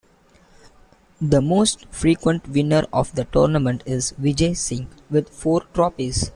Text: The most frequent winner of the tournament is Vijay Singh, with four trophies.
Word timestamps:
The 1.21 1.43
most 1.43 1.85
frequent 1.91 2.47
winner 2.49 2.85
of 2.91 3.13
the 3.13 3.25
tournament 3.25 3.83
is 3.85 4.13
Vijay 4.13 4.57
Singh, 4.57 4.87
with 5.11 5.29
four 5.29 5.61
trophies. 5.75 6.27